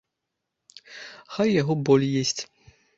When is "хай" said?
1.37-1.49